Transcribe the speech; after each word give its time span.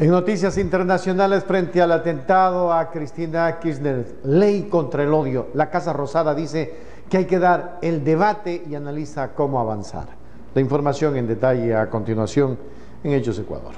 En 0.00 0.10
noticias 0.10 0.56
internacionales 0.58 1.42
frente 1.42 1.82
al 1.82 1.90
atentado 1.90 2.72
a 2.72 2.88
Cristina 2.88 3.58
Kirchner, 3.58 4.18
ley 4.22 4.68
contra 4.70 5.02
el 5.02 5.12
odio, 5.12 5.48
la 5.54 5.70
Casa 5.70 5.92
Rosada 5.92 6.36
dice 6.36 6.72
que 7.10 7.16
hay 7.16 7.24
que 7.24 7.40
dar 7.40 7.80
el 7.82 8.04
debate 8.04 8.62
y 8.70 8.76
analiza 8.76 9.34
cómo 9.34 9.58
avanzar. 9.58 10.06
La 10.54 10.60
información 10.60 11.16
en 11.16 11.26
detalle 11.26 11.74
a 11.74 11.90
continuación 11.90 12.56
en 13.02 13.12
Hechos 13.12 13.40
Ecuador. 13.40 13.74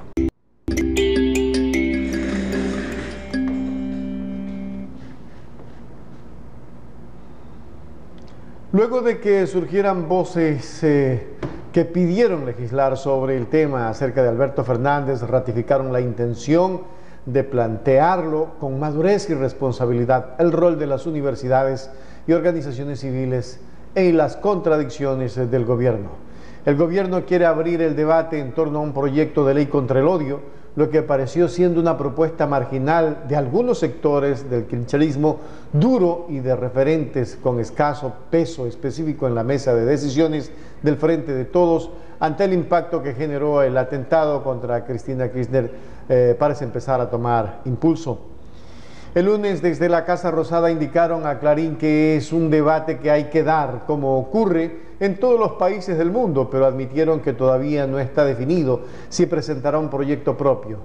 Luego 8.71 9.01
de 9.01 9.19
que 9.19 9.47
surgieran 9.47 10.07
voces 10.07 10.83
eh, 10.83 11.27
que 11.71 11.85
pidieron 11.85 12.45
legislar 12.45 12.97
sobre 12.97 13.37
el 13.37 13.47
tema 13.47 13.89
acerca 13.89 14.21
de 14.21 14.29
Alberto 14.29 14.63
Fernández, 14.63 15.21
ratificaron 15.21 15.93
la 15.93 16.01
intención 16.01 16.81
de 17.25 17.43
plantearlo 17.43 18.55
con 18.59 18.79
madurez 18.79 19.29
y 19.29 19.35
responsabilidad 19.35 20.35
el 20.39 20.51
rol 20.51 20.77
de 20.77 20.87
las 20.87 21.05
universidades 21.05 21.89
y 22.27 22.33
organizaciones 22.33 22.99
civiles 22.99 23.61
en 23.95 24.17
las 24.17 24.37
contradicciones 24.37 25.35
del 25.35 25.65
gobierno. 25.65 26.09
El 26.65 26.75
gobierno 26.75 27.25
quiere 27.25 27.45
abrir 27.45 27.81
el 27.81 27.95
debate 27.95 28.39
en 28.39 28.53
torno 28.53 28.79
a 28.79 28.81
un 28.81 28.93
proyecto 28.93 29.45
de 29.45 29.53
ley 29.53 29.65
contra 29.67 29.99
el 29.99 30.07
odio, 30.07 30.41
lo 30.75 30.89
que 30.89 31.01
pareció 31.01 31.47
siendo 31.47 31.81
una 31.81 31.97
propuesta 31.97 32.47
marginal 32.47 33.25
de 33.27 33.35
algunos 33.35 33.79
sectores 33.79 34.49
del 34.49 34.65
kirchnerismo 34.65 35.39
duro 35.73 36.27
y 36.29 36.39
de 36.39 36.55
referentes 36.55 37.37
con 37.41 37.59
escaso 37.59 38.13
peso 38.29 38.65
específico 38.65 39.27
en 39.27 39.35
la 39.35 39.43
mesa 39.43 39.75
de 39.75 39.85
decisiones 39.85 40.51
del 40.81 40.95
Frente 40.95 41.33
de 41.33 41.45
Todos 41.45 41.89
ante 42.19 42.45
el 42.45 42.53
impacto 42.53 43.03
que 43.03 43.13
generó 43.13 43.63
el 43.63 43.77
atentado 43.77 44.43
contra 44.43 44.85
Cristina 44.85 45.29
Kirchner 45.29 45.71
eh, 46.07 46.35
parece 46.37 46.63
empezar 46.63 47.01
a 47.01 47.09
tomar 47.09 47.61
impulso. 47.65 48.30
El 49.13 49.25
lunes 49.25 49.61
desde 49.61 49.89
la 49.89 50.05
Casa 50.05 50.31
Rosada 50.31 50.71
indicaron 50.71 51.25
a 51.25 51.37
Clarín 51.37 51.75
que 51.75 52.15
es 52.15 52.31
un 52.31 52.49
debate 52.49 52.99
que 52.99 53.11
hay 53.11 53.25
que 53.25 53.43
dar, 53.43 53.83
como 53.85 54.17
ocurre 54.17 54.83
en 55.01 55.19
todos 55.19 55.37
los 55.37 55.53
países 55.53 55.97
del 55.97 56.11
mundo, 56.11 56.49
pero 56.49 56.65
admitieron 56.65 57.19
que 57.19 57.33
todavía 57.33 57.85
no 57.87 57.99
está 57.99 58.23
definido 58.23 58.83
si 59.09 59.25
presentará 59.25 59.79
un 59.79 59.89
proyecto 59.89 60.37
propio. 60.37 60.77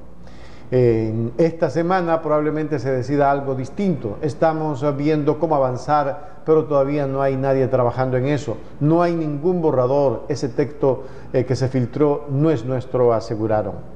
En 0.72 1.34
esta 1.38 1.70
semana 1.70 2.20
probablemente 2.20 2.80
se 2.80 2.90
decida 2.90 3.30
algo 3.30 3.54
distinto. 3.54 4.18
Estamos 4.20 4.84
viendo 4.96 5.38
cómo 5.38 5.54
avanzar, 5.54 6.42
pero 6.44 6.64
todavía 6.64 7.06
no 7.06 7.22
hay 7.22 7.36
nadie 7.36 7.68
trabajando 7.68 8.16
en 8.16 8.26
eso. 8.26 8.56
No 8.80 9.02
hay 9.04 9.14
ningún 9.14 9.62
borrador. 9.62 10.24
Ese 10.28 10.48
texto 10.48 11.04
eh, 11.32 11.44
que 11.44 11.54
se 11.54 11.68
filtró 11.68 12.24
no 12.28 12.50
es 12.50 12.64
nuestro, 12.64 13.12
aseguraron. 13.12 13.95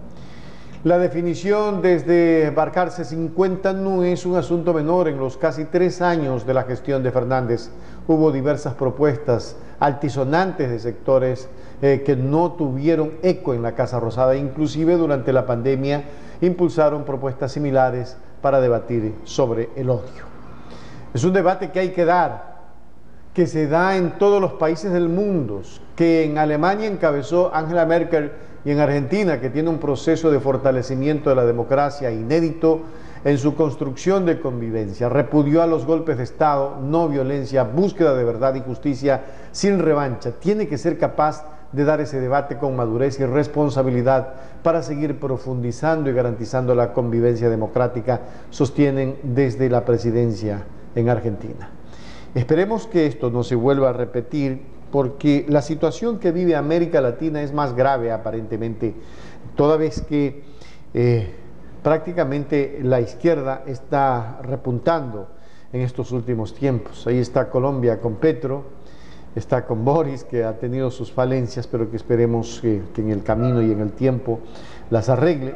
La 0.83 0.97
definición 0.97 1.83
desde 1.83 2.49
Barcarse 2.49 3.05
50 3.05 3.75
no 3.75 4.03
es 4.03 4.25
un 4.25 4.37
asunto 4.37 4.73
menor. 4.73 5.09
En 5.09 5.19
los 5.19 5.37
casi 5.37 5.67
tres 5.67 6.01
años 6.01 6.47
de 6.47 6.55
la 6.55 6.63
gestión 6.63 7.03
de 7.03 7.11
Fernández 7.11 7.69
hubo 8.09 8.33
diversas 8.33 8.73
propuestas 8.73 9.57
altisonantes 9.79 10.71
de 10.71 10.79
sectores 10.79 11.51
eh, 11.83 12.03
que 12.07 12.17
no 12.17 12.53
tuvieron 12.53 13.13
eco 13.23 13.53
en 13.53 13.61
la 13.61 13.75
Casa 13.75 14.01
Rosada. 14.01 14.37
Inclusive 14.37 14.97
durante 14.97 15.35
la 15.35 15.45
pandemia 15.45 16.05
impulsaron 16.41 17.05
propuestas 17.05 17.53
similares 17.53 18.17
para 18.41 18.59
debatir 18.59 19.17
sobre 19.25 19.69
el 19.77 19.91
odio. 19.91 20.25
Es 21.13 21.25
un 21.25 21.35
debate 21.35 21.73
que 21.73 21.81
hay 21.81 21.91
que 21.91 22.07
dar, 22.07 22.50
que 23.35 23.47
se 23.47 23.67
da 23.69 23.97
en 23.97 24.19
todos 24.19 24.41
los 24.41 24.55
países 24.55 24.93
del 24.93 25.09
mundo, 25.09 25.63
que 25.95 26.25
en 26.25 26.39
Alemania 26.39 26.89
encabezó 26.89 27.55
Angela 27.55 27.87
Merkel 27.87 28.33
y 28.65 28.73
en 28.73 28.81
Argentina, 28.81 29.41
que 29.41 29.51
tiene 29.51 29.71
un 29.71 29.79
proceso 29.79 30.31
de 30.31 30.41
fortalecimiento 30.41 31.31
de 31.31 31.37
la 31.37 31.45
democracia 31.45 32.11
inédito 32.11 32.83
en 33.25 33.39
su 33.39 33.55
construcción 33.55 34.25
de 34.27 34.41
convivencia, 34.41 35.09
repudió 35.09 35.63
a 35.63 35.67
los 35.67 35.85
golpes 35.85 36.17
de 36.17 36.25
Estado, 36.25 36.79
no 36.83 37.09
violencia, 37.09 37.65
búsqueda 37.65 38.15
de 38.15 38.25
verdad 38.25 38.55
y 38.55 38.61
justicia 38.61 39.23
sin 39.53 39.79
revancha. 39.79 40.33
Tiene 40.33 40.67
que 40.67 40.79
ser 40.79 40.99
capaz 40.99 41.45
de 41.73 41.85
dar 41.85 42.01
ese 42.01 42.19
debate 42.19 42.59
con 42.59 42.75
madurez 42.75 43.21
y 43.21 43.27
responsabilidad 43.27 44.35
para 44.63 44.83
seguir 44.83 45.21
profundizando 45.21 46.11
y 46.11 46.15
garantizando 46.15 46.75
la 46.75 46.93
convivencia 46.93 47.49
democrática, 47.49 48.23
sostienen 48.51 49.19
desde 49.23 49.69
la 49.69 49.85
presidencia 49.85 50.65
en 50.95 51.09
Argentina. 51.09 51.71
Esperemos 52.35 52.87
que 52.87 53.07
esto 53.07 53.31
no 53.31 53.43
se 53.43 53.57
vuelva 53.57 53.91
a 53.91 53.93
repetir 53.93 54.63
porque 54.93 55.47
la 55.49 55.63
situación 55.63 56.19
que 56.19 56.33
vive 56.33 56.57
América 56.57 57.01
Latina 57.01 57.43
es 57.43 57.53
más 57.53 57.75
grave 57.75 58.13
aparentemente, 58.13 58.95
toda 59.57 59.77
vez 59.77 60.03
que 60.03 60.43
eh, 60.95 61.35
prácticamente 61.83 62.81
la 62.83 63.01
izquierda 63.01 63.63
está 63.67 64.41
repuntando 64.43 65.29
en 65.73 65.83
estos 65.83 66.13
últimos 66.13 66.55
tiempos. 66.55 67.07
Ahí 67.07 67.19
está 67.19 67.49
Colombia 67.49 68.01
con 68.01 68.17
Petro, 68.17 68.65
está 69.35 69.65
con 69.65 69.85
Boris, 69.85 70.25
que 70.25 70.45
ha 70.45 70.59
tenido 70.59 70.91
sus 70.91 71.13
falencias, 71.13 71.67
pero 71.67 71.91
que 71.91 71.97
esperemos 71.97 72.61
que, 72.61 72.83
en 72.97 73.11
el 73.11 73.23
camino 73.23 73.63
y 73.63 73.71
en 73.71 73.81
el 73.81 73.93
tiempo 73.93 74.41
las 74.91 75.09
arregle. 75.09 75.55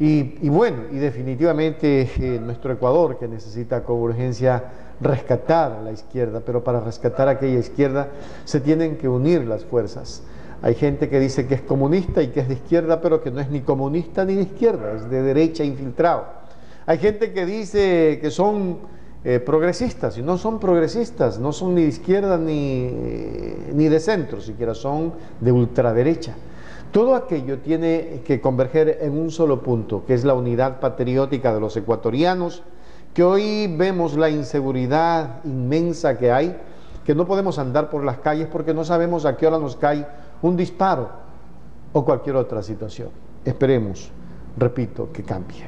Y, 0.00 0.48
bueno, 0.48 0.84
y 0.92 0.98
definitivamente 0.98 2.08
eh, 2.20 2.40
nuestro 2.40 2.72
Ecuador, 2.72 3.18
que 3.18 3.26
necesita 3.26 3.82
con 3.82 3.96
urgencia 3.96 4.62
rescatar 5.00 5.72
a 5.72 5.82
la 5.82 5.90
izquierda, 5.90 6.40
pero 6.44 6.62
para 6.62 6.80
rescatar 6.80 7.26
a 7.26 7.32
aquella 7.32 7.58
izquierda 7.58 8.08
se 8.44 8.60
tienen 8.60 8.96
que 8.96 9.08
unir 9.08 9.44
las 9.44 9.64
fuerzas. 9.64 10.22
Hay 10.62 10.74
gente 10.74 11.08
que 11.08 11.18
dice 11.18 11.46
que 11.48 11.54
es 11.54 11.62
comunista 11.62 12.22
y 12.22 12.28
que 12.28 12.40
es 12.40 12.48
de 12.48 12.54
izquierda, 12.54 13.00
pero 13.00 13.22
que 13.22 13.30
no 13.32 13.40
es 13.40 13.50
ni 13.50 13.60
comunista 13.60 14.24
ni 14.24 14.34
de 14.34 14.42
izquierda, 14.42 14.92
es 14.92 15.10
de 15.10 15.22
derecha 15.22 15.64
infiltrado. 15.64 16.26
Hay 16.86 16.98
gente 16.98 17.32
que 17.32 17.44
dice 17.44 18.18
que 18.20 18.30
son 18.30 18.78
eh, 19.24 19.40
progresistas 19.40 20.16
y 20.16 20.22
no 20.22 20.38
son 20.38 20.60
progresistas, 20.60 21.40
no 21.40 21.52
son 21.52 21.74
ni 21.74 21.82
de 21.82 21.88
izquierda 21.88 22.38
ni, 22.38 22.90
ni 23.74 23.88
de 23.88 23.98
centro, 23.98 24.40
siquiera 24.40 24.74
son 24.74 25.12
de 25.40 25.50
ultraderecha. 25.50 26.36
Todo 26.92 27.14
aquello 27.14 27.58
tiene 27.58 28.22
que 28.24 28.40
converger 28.40 28.98
en 29.02 29.18
un 29.18 29.30
solo 29.30 29.62
punto, 29.62 30.04
que 30.06 30.14
es 30.14 30.24
la 30.24 30.34
unidad 30.34 30.80
patriótica 30.80 31.52
de 31.52 31.60
los 31.60 31.76
ecuatorianos, 31.76 32.62
que 33.12 33.22
hoy 33.22 33.74
vemos 33.76 34.16
la 34.16 34.30
inseguridad 34.30 35.44
inmensa 35.44 36.16
que 36.16 36.32
hay, 36.32 36.56
que 37.04 37.14
no 37.14 37.26
podemos 37.26 37.58
andar 37.58 37.90
por 37.90 38.04
las 38.04 38.18
calles 38.18 38.48
porque 38.50 38.72
no 38.72 38.84
sabemos 38.84 39.26
a 39.26 39.36
qué 39.36 39.46
hora 39.46 39.58
nos 39.58 39.76
cae 39.76 40.06
un 40.40 40.56
disparo 40.56 41.10
o 41.92 42.04
cualquier 42.04 42.36
otra 42.36 42.62
situación. 42.62 43.10
Esperemos, 43.44 44.10
repito, 44.56 45.10
que 45.12 45.22
cambie. 45.22 45.64